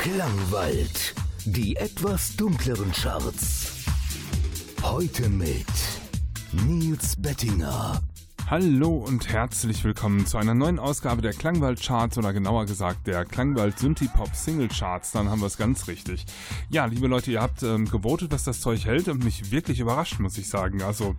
[0.00, 1.14] Klangwald.
[1.44, 3.84] Die etwas dunkleren Charts.
[4.82, 5.66] Heute mit
[6.52, 8.00] Nils Bettinger.
[8.50, 13.24] Hallo und herzlich willkommen zu einer neuen Ausgabe der Klangwald Charts oder genauer gesagt der
[13.24, 15.12] Klangwald Synthie-Pop Single Charts.
[15.12, 16.26] Dann haben wir es ganz richtig.
[16.68, 20.18] Ja, liebe Leute, ihr habt ähm, gewotet, was das Zeug hält und mich wirklich überrascht,
[20.18, 20.82] muss ich sagen.
[20.82, 21.14] Also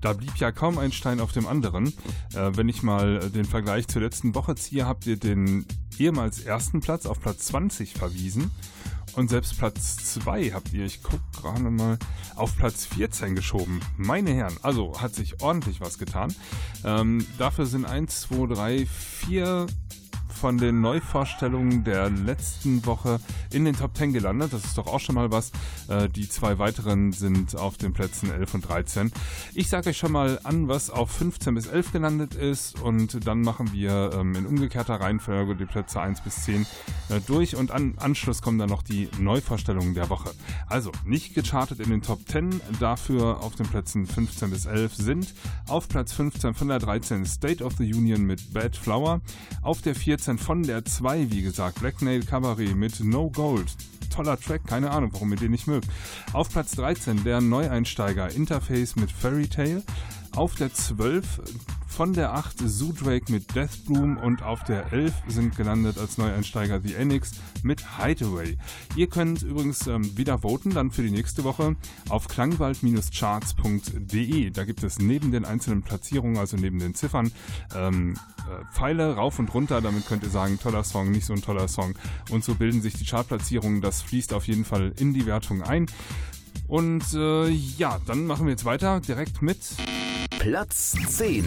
[0.00, 1.88] da blieb ja kaum ein Stein auf dem anderen.
[2.32, 5.66] Äh, wenn ich mal äh, den Vergleich zur letzten Woche ziehe, habt ihr den
[5.98, 8.52] ehemals ersten Platz auf Platz 20 verwiesen.
[9.16, 11.98] Und selbst Platz 2 habt ihr, ich guck gerade mal,
[12.34, 13.80] auf Platz 14 geschoben.
[13.96, 16.34] Meine Herren, also hat sich ordentlich was getan.
[16.84, 19.66] Ähm, dafür sind 1, 2, 3, 4
[20.36, 23.18] von den Neuvorstellungen der letzten Woche
[23.50, 24.52] in den Top 10 gelandet.
[24.52, 25.50] Das ist doch auch schon mal was.
[25.88, 29.12] Äh, die zwei weiteren sind auf den Plätzen 11 und 13.
[29.54, 33.40] Ich sage euch schon mal an, was auf 15 bis 11 gelandet ist und dann
[33.40, 36.66] machen wir ähm, in umgekehrter Reihenfolge die Plätze 1 bis 10
[37.08, 40.30] äh, durch und an Anschluss kommen dann noch die Neuvorstellungen der Woche.
[40.68, 45.34] Also nicht gechartet in den Top 10, dafür auf den Plätzen 15 bis 11 sind
[45.68, 49.20] auf Platz 15 von der 13 State of the Union mit Bad Flower,
[49.62, 53.66] auf der 14 13 von der 2, wie gesagt, Black Nail Cabaret mit No Gold.
[54.10, 55.86] Toller Track, keine Ahnung, warum ihr den nicht mögt.
[56.32, 59.84] Auf Platz 13 der Neueinsteiger Interface mit Fairy Tale.
[60.36, 61.40] Auf der 12
[61.88, 66.78] von der 8 Zoo Drake mit Deathbloom und auf der 11 sind gelandet als Neueinsteiger
[66.78, 67.30] The Enix
[67.62, 68.58] mit Hideaway.
[68.96, 71.74] Ihr könnt übrigens ähm, wieder voten dann für die nächste Woche
[72.10, 74.50] auf klangwald-charts.de.
[74.50, 77.32] Da gibt es neben den einzelnen Platzierungen, also neben den Ziffern,
[77.74, 79.80] ähm, äh, Pfeile rauf und runter.
[79.80, 81.94] Damit könnt ihr sagen, toller Song, nicht so ein toller Song.
[82.30, 83.80] Und so bilden sich die Chartplatzierungen.
[83.80, 85.86] Das fließt auf jeden Fall in die Wertung ein.
[86.68, 89.60] Und äh, ja, dann machen wir jetzt weiter direkt mit
[90.46, 91.42] Platz 10.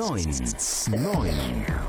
[0.00, 0.88] 9.
[0.88, 1.79] 9.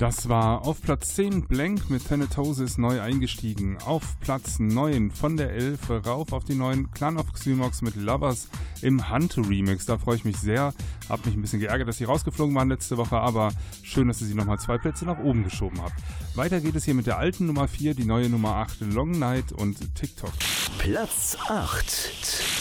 [0.00, 3.76] Das war auf Platz 10 Blank mit Thanatosis neu eingestiegen.
[3.84, 8.48] Auf Platz 9 von der 11 rauf auf die 9 Clan of Xymox mit Lovers
[8.80, 9.84] im Hunter Remix.
[9.84, 10.72] Da freue ich mich sehr.
[11.10, 13.52] Hab mich ein bisschen geärgert, dass sie rausgeflogen waren letzte Woche, aber
[13.82, 16.00] schön, dass ihr sie nochmal zwei Plätze nach oben geschoben habt.
[16.34, 19.52] Weiter geht es hier mit der alten Nummer 4, die neue Nummer 8 Long Night
[19.52, 20.32] und TikTok.
[20.78, 22.59] Platz 8.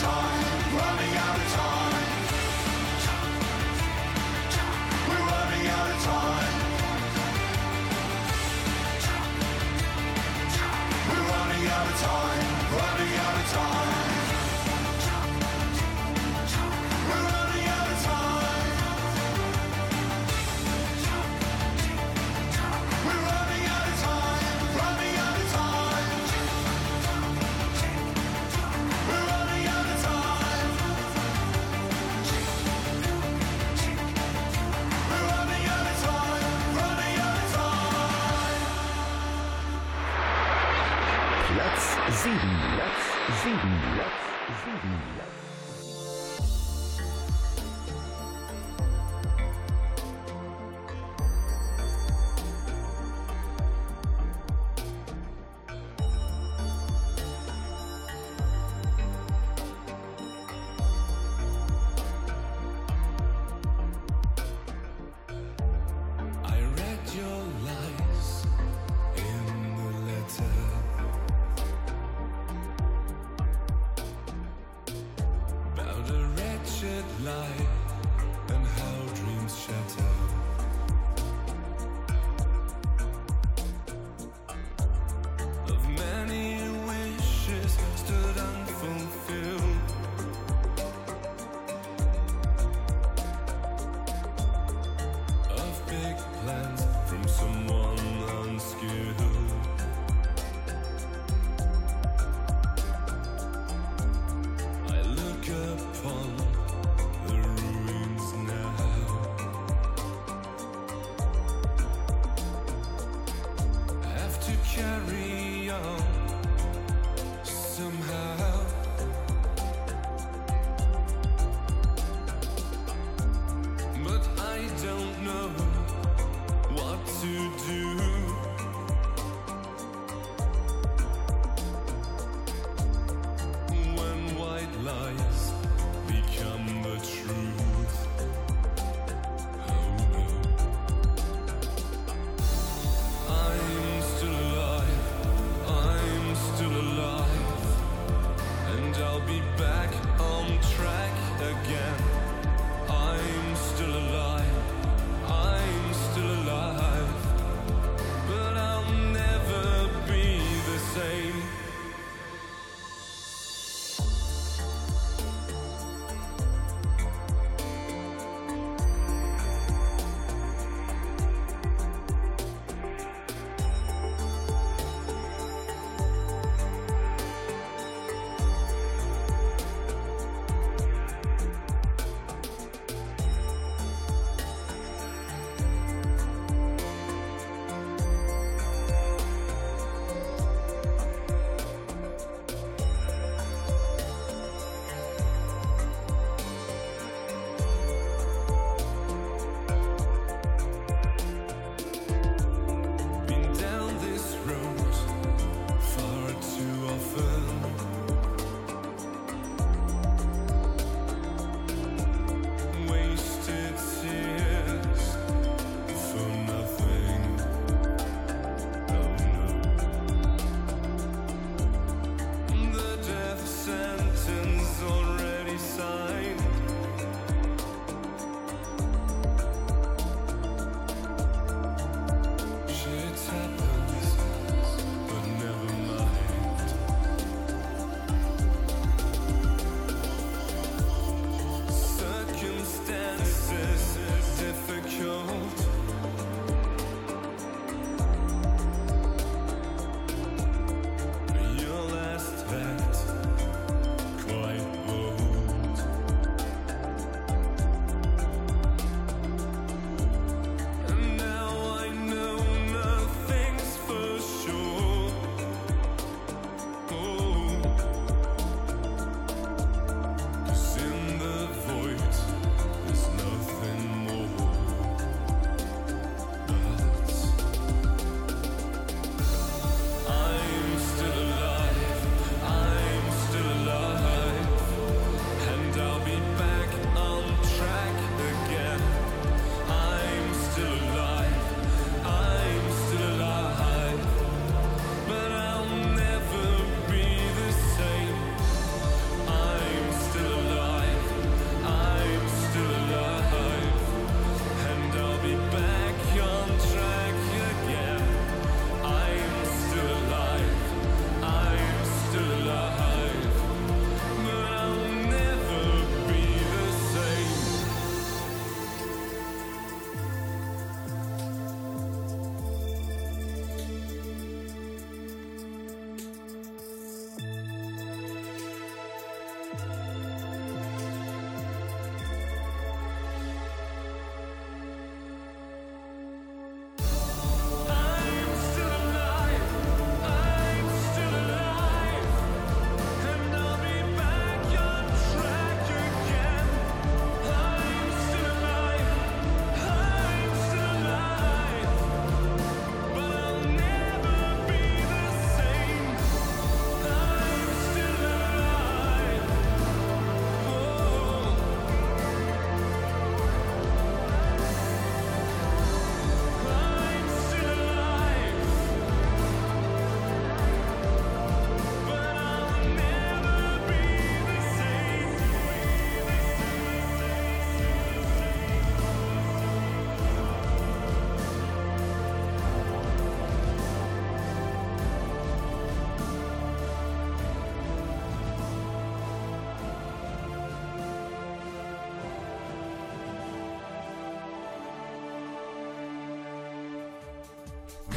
[0.00, 0.37] time.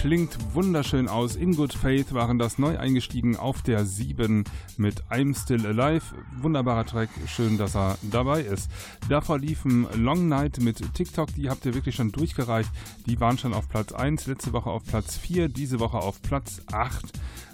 [0.02, 1.36] Klingt wunderschön aus.
[1.36, 4.46] In Good Faith waren das neu eingestiegen auf der 7
[4.78, 6.04] mit I'm Still Alive.
[6.42, 8.72] Wunderbarer Track, schön, dass er dabei ist.
[9.10, 12.72] Davor liefen Long Night mit TikTok, die habt ihr wirklich schon durchgereicht.
[13.06, 16.64] Die waren schon auf Platz 1, letzte Woche auf Platz 4, diese Woche auf Platz
[16.72, 17.06] 8.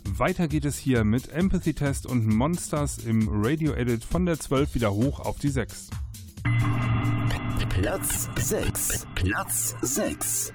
[0.06, 4.74] Weiter geht es hier mit Empathy Test und Monsters im Radio Edit von der 12
[4.74, 5.90] wieder hoch auf die 6.
[7.70, 9.06] Platz 6.
[9.16, 10.54] Platz 6.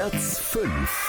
[0.00, 0.99] Platz 5.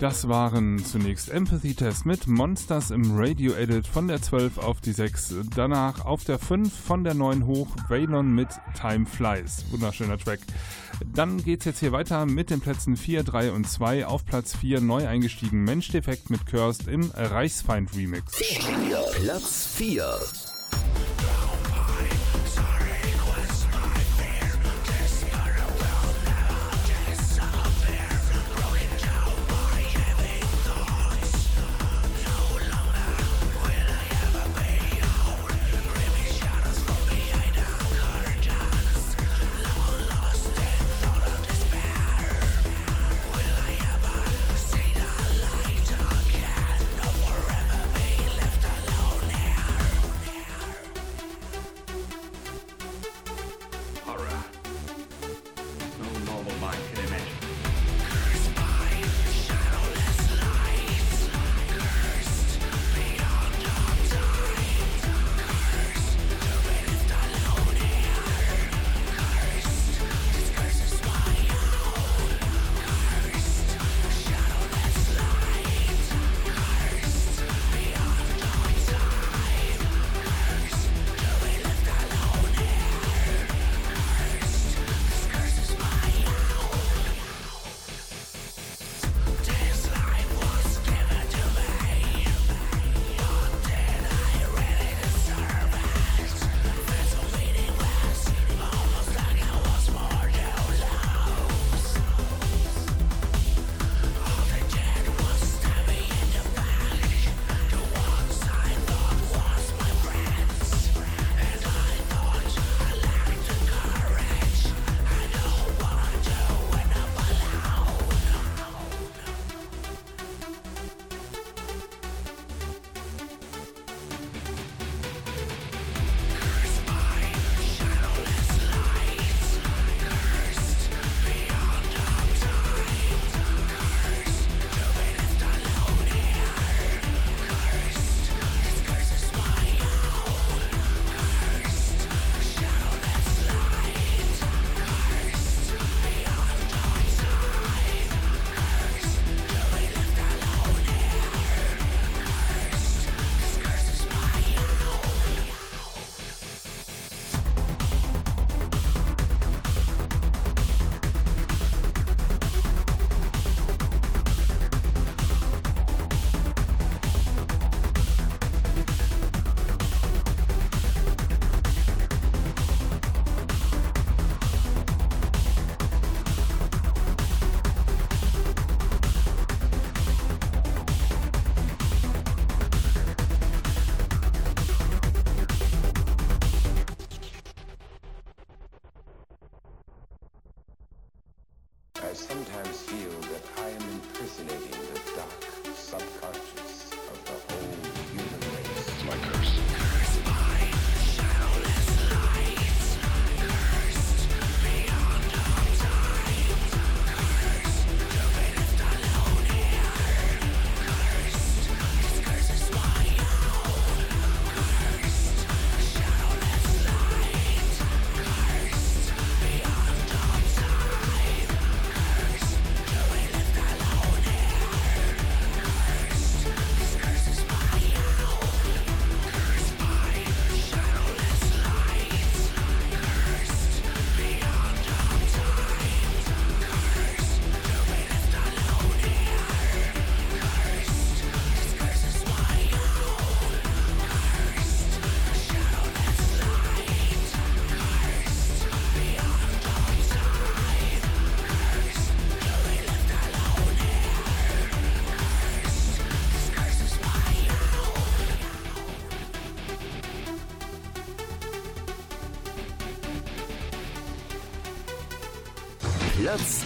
[0.00, 4.94] Das waren zunächst Empathy Test mit Monsters im Radio Edit von der 12 auf die
[4.94, 5.34] 6.
[5.54, 8.48] Danach auf der 5 von der 9 hoch Waylon mit
[8.80, 9.66] Time Flies.
[9.70, 10.40] Wunderschöner Track.
[11.04, 14.06] Dann geht es jetzt hier weiter mit den Plätzen 4, 3 und 2.
[14.06, 18.40] Auf Platz 4 neu eingestiegen Mensch Defekt mit Cursed im Reichsfeind Remix.
[19.22, 20.18] Platz 4.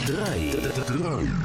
[0.06, 1.43] Platz 3.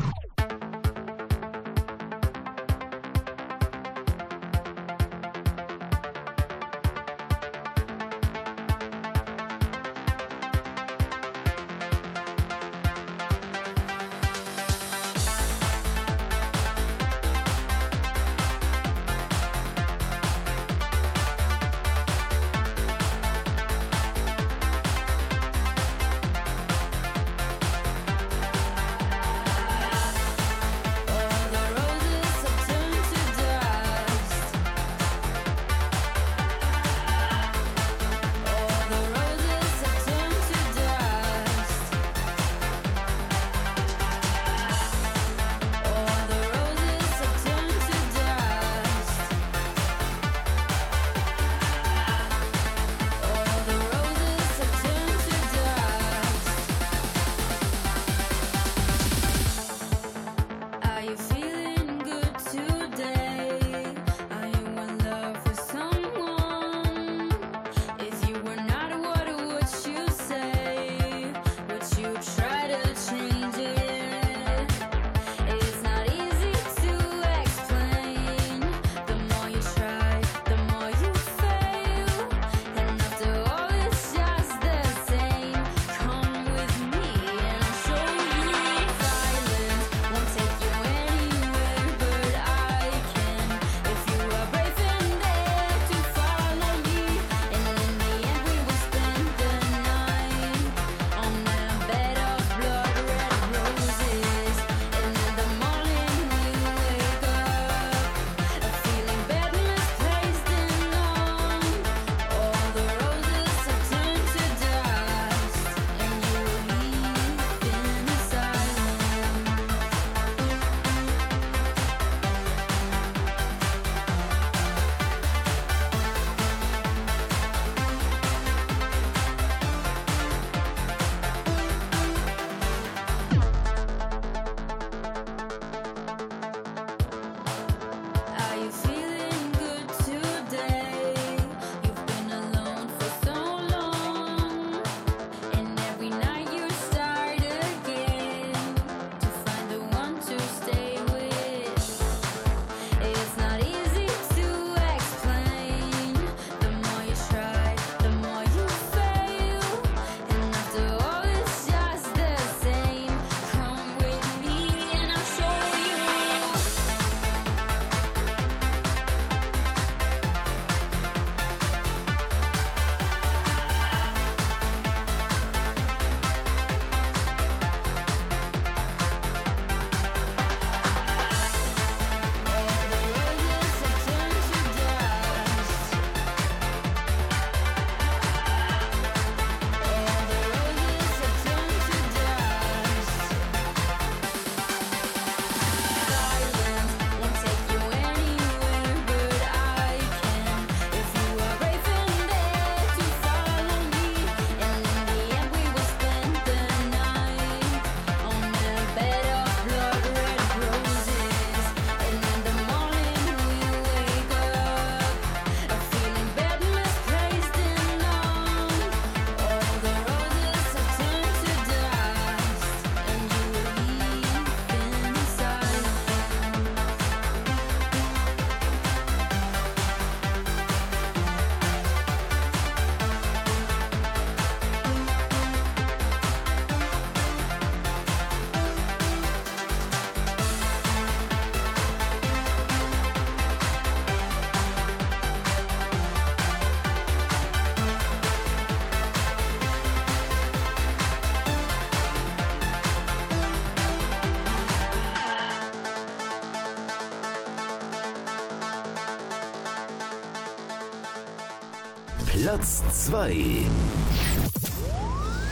[262.50, 263.62] Platz 2.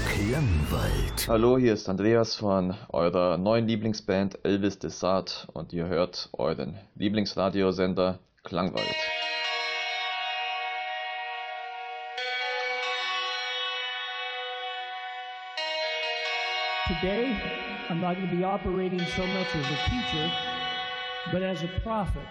[0.10, 1.28] Klangwald.
[1.28, 8.18] Hallo, hier ist Andreas von eurer neuen Lieblingsband Elvis Desart und ihr hört euren Lieblingsradiosender
[8.44, 8.96] Klangwald.
[16.88, 17.36] Today,
[17.90, 20.32] I'm not going to be operating so much as a teacher,
[21.32, 22.24] but as a prophet.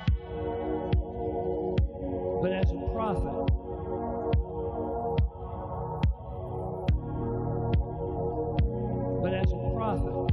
[2.42, 3.55] But as a prophet.
[9.87, 10.25] Prophet,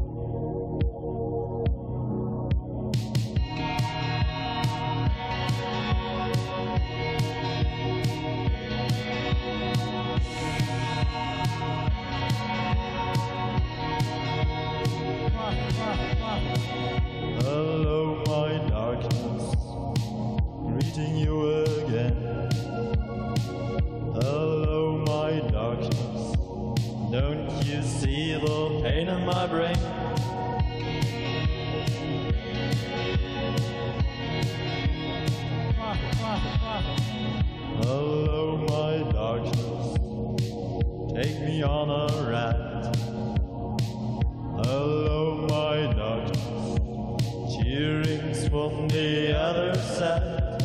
[48.54, 50.62] from the other side.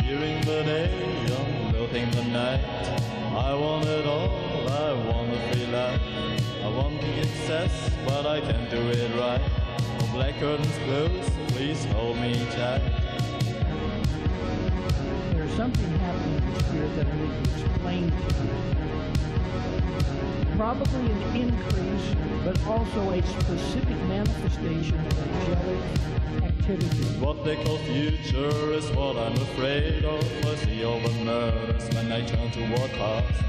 [0.00, 0.90] Fearing the day,
[1.40, 2.60] unloathing the night.
[3.34, 4.30] I want it all,
[4.68, 6.00] I want a free life.
[6.62, 9.42] I want the excess, but I can't do it right.
[9.98, 12.82] The black curtains close, please hold me tight.
[15.32, 18.99] There's something happening spirit that I need to explain to you.
[20.56, 27.04] Probably an increase, but also a specific manifestation of angelic activity.
[27.18, 30.22] What they call future is what I'm afraid of.
[30.44, 33.40] I see all the murders when I turn toward past.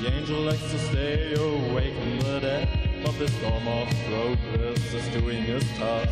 [0.00, 2.68] The angel likes to stay awake in the dead,
[3.04, 6.10] but the storm of progress is doing its task.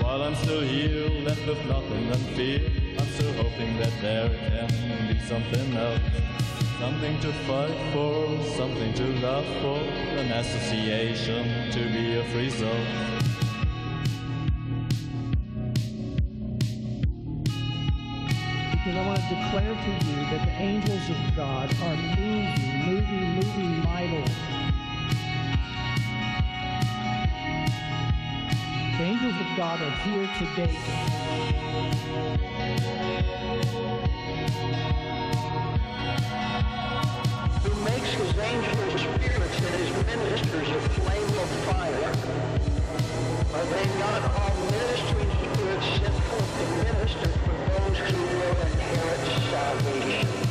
[0.00, 2.60] While I'm still here, left with nothing and fear,
[2.98, 6.65] I'm still hoping that there can be something else.
[6.78, 9.78] Something to fight for, something to love for,
[10.18, 12.86] an association to be a free zone.
[18.96, 22.46] I want to declare to you that the angels of God are moving,
[22.86, 24.24] moving, moving mightily.
[28.96, 30.76] The angels of God are here today.
[37.66, 42.12] Who makes his angels spirits and his ministers a flame of fire.
[43.54, 49.20] Are they not all ministering spirits sent forth to minister for those who will inherit
[49.50, 50.45] salvation?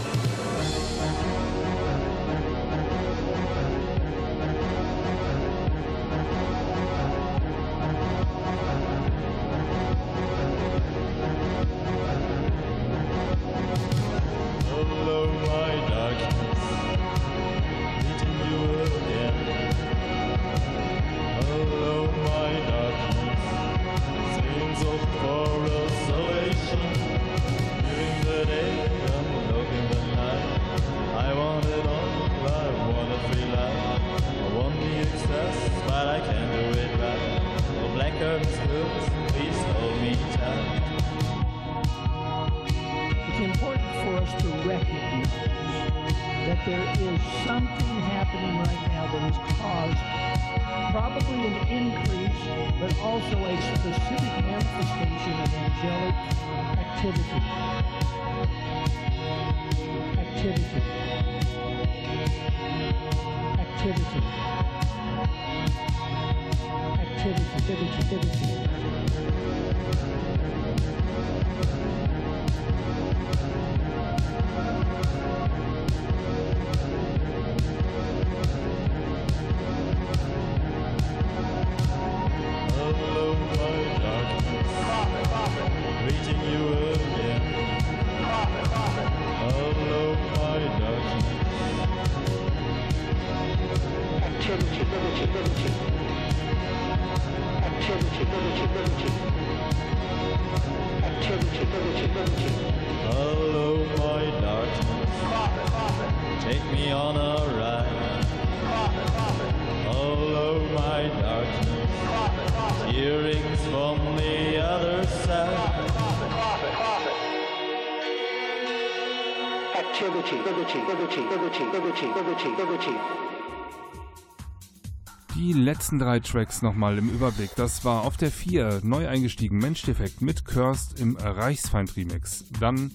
[125.36, 127.51] Die letzten drei Tracks nochmal im Überblick.
[127.56, 132.45] Das war auf der 4 neu eingestiegen Mensch Defekt mit Cursed im Reichsfeind Remix.
[132.60, 132.91] Dann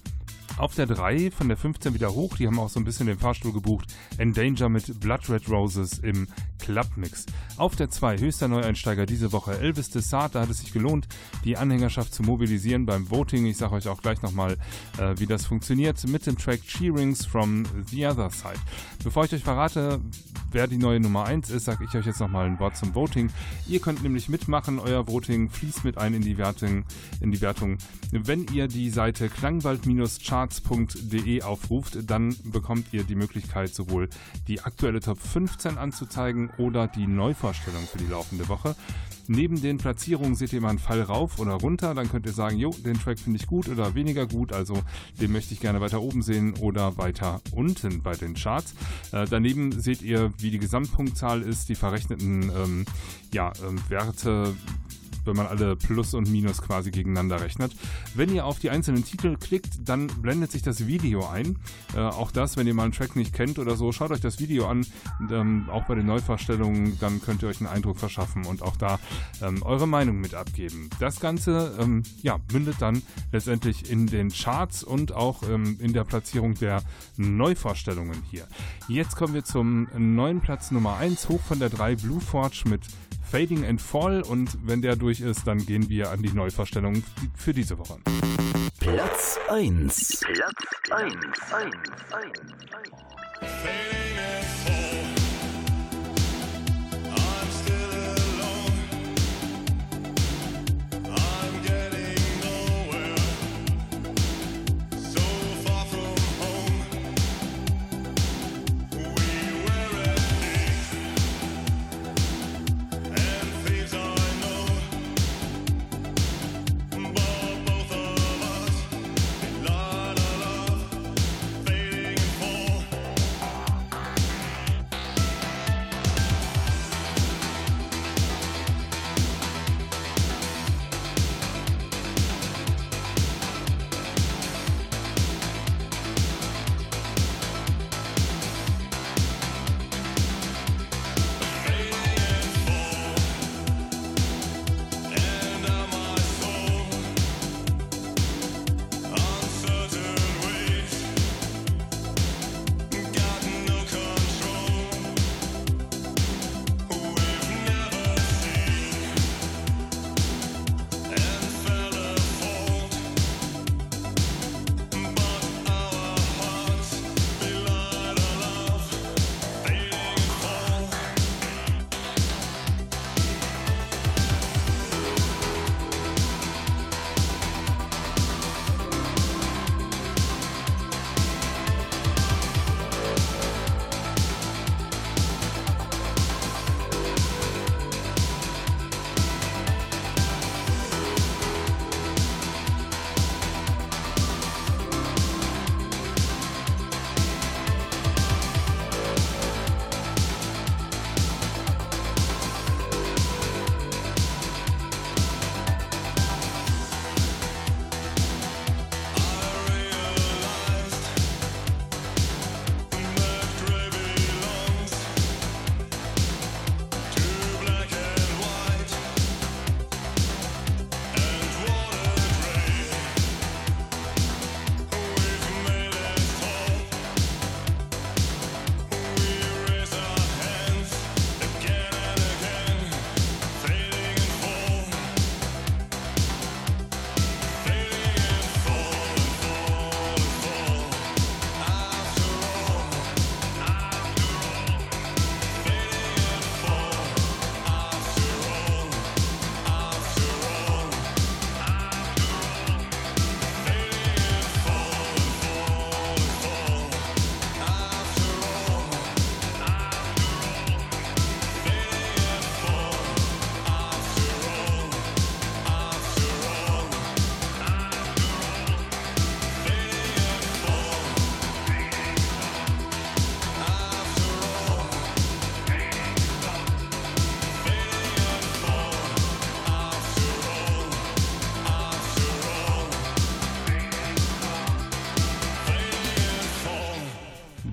[0.57, 3.17] auf der 3 von der 15 wieder hoch, die haben auch so ein bisschen den
[3.17, 3.93] Fahrstuhl gebucht.
[4.17, 6.27] Endanger mit Blood Red Roses im
[6.59, 7.25] Clubmix.
[7.57, 10.35] Auf der 2 höchster Neueinsteiger diese Woche Elvis Desart.
[10.35, 11.07] Da hat es sich gelohnt,
[11.43, 13.45] die Anhängerschaft zu mobilisieren beim Voting.
[13.45, 14.57] Ich sage euch auch gleich nochmal,
[14.97, 18.59] äh, wie das funktioniert mit dem Track Cheerings from the Other Side.
[19.03, 19.99] Bevor ich euch verrate,
[20.51, 23.29] wer die neue Nummer 1 ist, sage ich euch jetzt nochmal ein Wort zum Voting.
[23.67, 26.85] Ihr könnt nämlich mitmachen, euer Voting fließt mit ein in die Wertung,
[27.19, 27.77] in die Wertung.
[28.11, 29.29] Wenn ihr die Seite
[30.47, 34.09] klangwald-charts.de aufruft, dann bekommt ihr die Möglichkeit, sowohl
[34.47, 38.75] die aktuelle Top 15 anzuzeigen oder die Neuvorstellung für die laufende Woche.
[39.27, 41.93] Neben den Platzierungen seht ihr mal einen Fall rauf oder runter.
[41.93, 44.51] Dann könnt ihr sagen, jo, den Track finde ich gut oder weniger gut.
[44.51, 44.81] Also
[45.21, 48.73] den möchte ich gerne weiter oben sehen oder weiter unten bei den Charts.
[49.11, 52.85] Äh, daneben seht ihr, wie die Gesamtpunktzahl ist, die verrechneten ähm,
[53.31, 54.53] ja, ähm, Werte
[55.25, 57.75] wenn man alle Plus und Minus quasi gegeneinander rechnet.
[58.13, 61.57] Wenn ihr auf die einzelnen Titel klickt, dann blendet sich das Video ein.
[61.95, 64.39] Äh, auch das, wenn ihr mal einen Track nicht kennt oder so, schaut euch das
[64.39, 64.85] Video an.
[65.29, 68.99] Ähm, auch bei den Neuvorstellungen, dann könnt ihr euch einen Eindruck verschaffen und auch da
[69.41, 70.89] ähm, eure Meinung mit abgeben.
[70.99, 73.01] Das Ganze ähm, ja, mündet dann
[73.31, 76.83] letztendlich in den Charts und auch ähm, in der Platzierung der
[77.17, 78.47] Neuvorstellungen hier.
[78.87, 82.81] Jetzt kommen wir zum neuen Platz Nummer 1, hoch von der 3 Blue Forge mit
[83.31, 87.01] Fading and Fall und wenn der durch ist, dann gehen wir an die Neuvorstellung
[87.33, 87.97] für diese Woche.
[88.77, 90.19] Platz 1.
[90.19, 90.53] Platz
[90.91, 91.15] 1.
[91.53, 91.53] 1.
[91.53, 92.33] 1.
[93.39, 95.00] Fading and fall.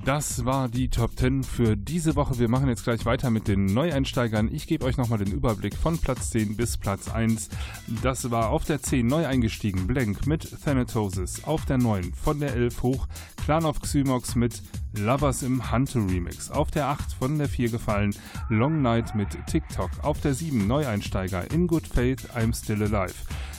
[0.09, 2.39] Das war die Top 10 für diese Woche.
[2.39, 4.49] Wir machen jetzt gleich weiter mit den Neueinsteigern.
[4.51, 7.51] Ich gebe euch nochmal den Überblick von Platz 10 bis Platz 1.
[8.03, 11.45] Das war auf der 10 neu eingestiegen Blank mit Thanatosis.
[11.45, 13.07] Auf der 9 von der 11 hoch
[13.45, 14.63] Clan of Xymox mit
[14.95, 16.51] Lovers im Hunter Remix.
[16.51, 18.15] Auf der 8 von der 4 gefallen
[18.49, 19.91] Long Night mit TikTok.
[20.01, 23.13] Auf der 7 Neueinsteiger In Good Faith I'm Still Alive.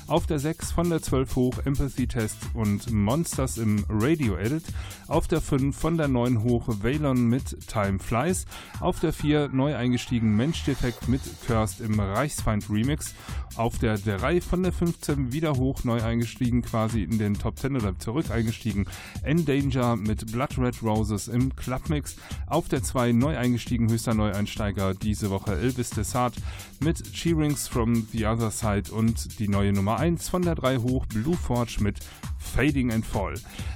[0.10, 4.64] Auf der 6 von der 12 hoch Empathy Test und Monsters im Radio Edit.
[5.08, 8.48] Auf der 5 von der 9 hoch Valon mit Time Flies.
[8.80, 13.14] Auf der 4 neu eingestiegen Mensch Defekt mit Cursed im Reichsfeind Remix.
[13.56, 17.76] Auf der 3 von der 15 wieder hoch neu eingestiegen, quasi in den Top 10
[17.76, 18.88] oder zurück eingestiegen.
[19.22, 22.16] Endanger mit Blood Red Roses im Clubmix.
[22.48, 26.34] Auf der 2 neu eingestiegen höchster Neueinsteiger diese Woche Elvis Desart
[26.80, 31.06] mit Cheerings from the Other Side und die neue Nummer 1 von der 3 hoch
[31.08, 32.00] Blue Forge mit
[32.38, 33.36] Fading and Fall.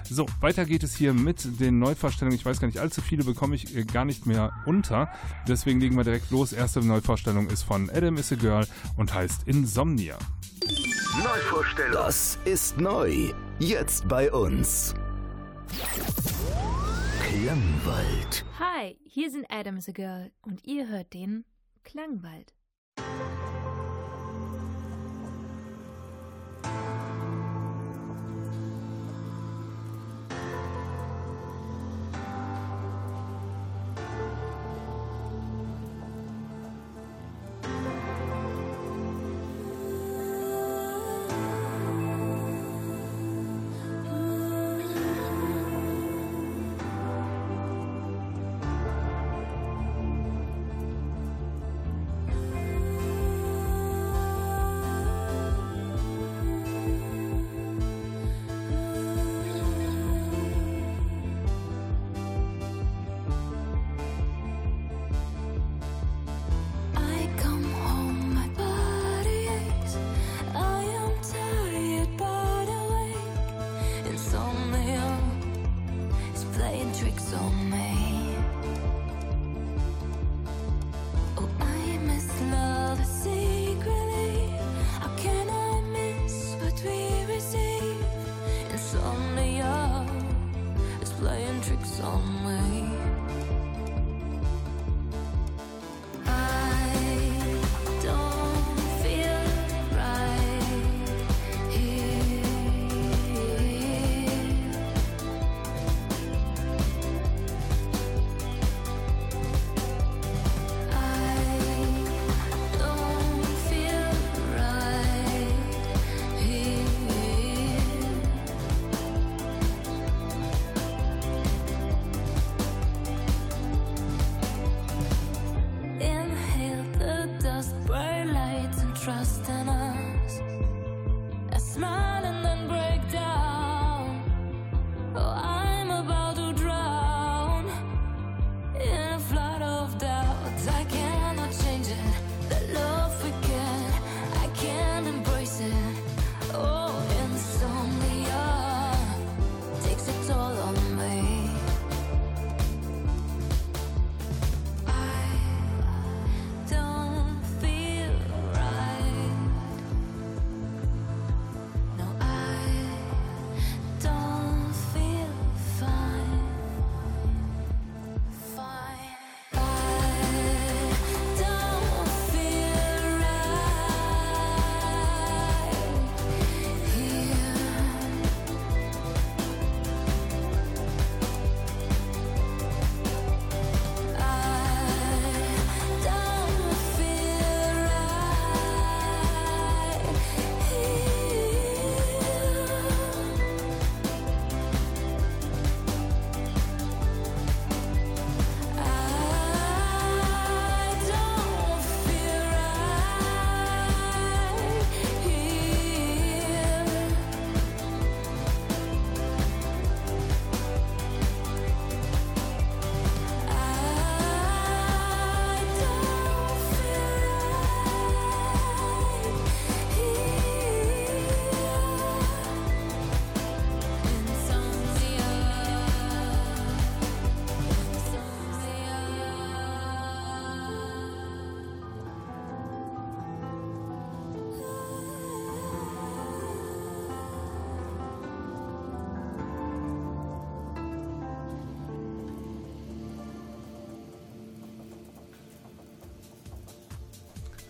[0.10, 2.38] So, weiter geht es hier mit den Neuvorstellungen.
[2.38, 5.10] Ich weiß gar nicht, allzu viele bekomme ich äh, gar nicht mehr unter.
[5.48, 6.54] Deswegen legen wir direkt los.
[6.54, 8.66] Erste Neuvorstellung ist von Adam is a Girl
[8.96, 10.18] und heißt Insomnia.
[11.22, 11.94] Neuvorstellung.
[11.94, 13.34] Das ist neu.
[13.60, 14.96] Jetzt bei uns.
[17.22, 18.46] Klangwald.
[18.60, 21.44] Hi, hier sind Adam is a Girl und ihr hört den
[21.84, 22.54] Klangwald.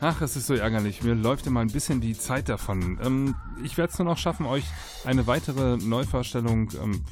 [0.05, 1.01] Ach, es ist so ärgerlich.
[1.01, 2.99] Mir läuft immer ein bisschen die Zeit davon.
[3.01, 4.65] Ähm, ich werde es nur noch schaffen, euch
[5.05, 7.05] eine weitere Neuvorstellung ähm,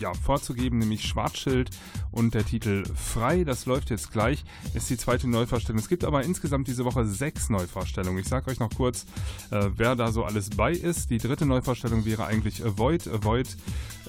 [0.00, 1.70] ja, vorzugeben, nämlich Schwarzschild
[2.14, 3.44] und der Titel Frei.
[3.44, 4.44] Das läuft jetzt gleich.
[4.72, 5.80] Ist die zweite Neuvorstellung.
[5.80, 8.18] Es gibt aber insgesamt diese Woche sechs Neuvorstellungen.
[8.20, 9.04] Ich sage euch noch kurz,
[9.50, 11.10] äh, wer da so alles bei ist.
[11.10, 13.08] Die dritte Neuvorstellung wäre eigentlich Avoid.
[13.08, 13.56] Avoid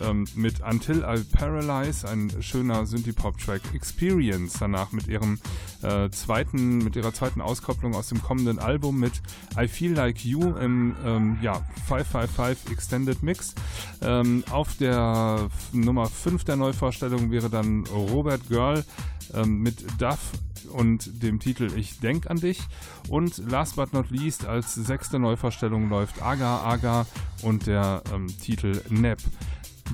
[0.02, 3.62] ähm, mit Until I Paralyze, ein schöner Synthie-Pop-Track.
[3.74, 5.40] Experience danach mit ihrem
[5.82, 9.14] äh, zweiten, mit ihrer zweiten Auskopplung aus dem kommenden Album mit
[9.60, 13.56] I Feel Like You im ähm, ja, 555 Extended Mix.
[14.02, 18.84] Ähm, auf der Nummer 5 der Neuvorstellung wäre dann Robert Girl
[19.34, 20.32] ähm, mit Duff
[20.72, 22.60] und dem Titel Ich denk an dich.
[23.10, 27.06] Und last but not least, als sechste Neuvorstellung läuft Aga Aga
[27.42, 29.20] und der ähm, Titel Nap.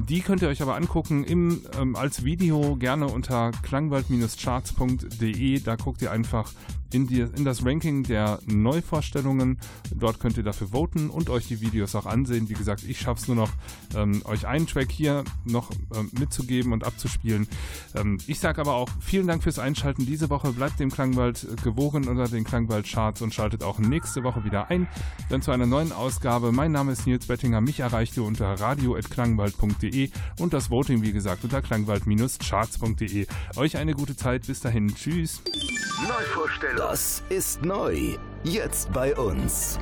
[0.08, 5.60] Die könnt ihr euch aber angucken im, ähm, als Video gerne unter klangwald-charts.de.
[5.60, 6.54] Da guckt ihr einfach
[6.94, 9.60] in, die, in das Ranking der Neuvorstellungen.
[9.96, 12.50] Dort könnt ihr dafür voten und euch die Videos auch ansehen.
[12.50, 13.52] Wie gesagt, ich schaffe es nur noch,
[13.96, 17.48] ähm, euch einen Track hier noch ähm, mitzugeben und abzuspielen.
[17.96, 20.06] Ähm, ich sage aber auch vielen Dank fürs Einschalten.
[20.06, 24.70] Diese Woche bleibt dem Klangwald gewogen unter den Klangwald-Charts und schaltet auch nächste Woche wieder
[24.70, 24.88] ein.
[25.30, 26.52] Dann zu einer neuen Ausgabe.
[26.52, 27.62] Mein Name ist Nils Bettinger.
[27.62, 33.28] Mich erreicht ihr unter radio.klangwald.de und das Voting, wie gesagt, unter klangwald-charts.de.
[33.56, 34.48] Euch eine gute Zeit.
[34.48, 34.94] Bis dahin.
[34.94, 35.42] Tschüss.
[36.08, 36.81] Neuvorstellung.
[36.90, 38.18] Das ist neu.
[38.44, 39.78] Jetzt bei uns.